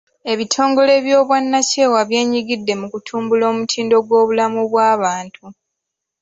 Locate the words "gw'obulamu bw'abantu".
4.07-5.45